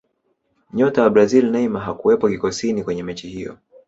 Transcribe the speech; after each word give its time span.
nyota 0.73 1.03
wa 1.03 1.09
brazili 1.09 1.49
neymar 1.49 1.81
hakuwepo 1.83 2.29
kikosini 2.29 2.83
kwenye 2.83 3.03
mechi 3.03 3.29
hiyo 3.29 3.57